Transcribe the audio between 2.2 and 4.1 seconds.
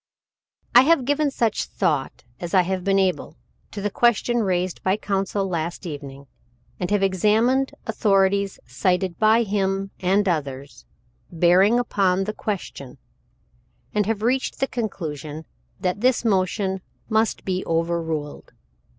as I have been able to the